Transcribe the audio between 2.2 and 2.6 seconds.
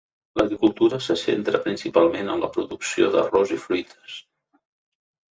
en la